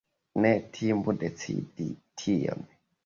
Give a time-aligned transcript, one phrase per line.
[0.45, 1.91] Ne timu decidi
[2.23, 2.67] tion!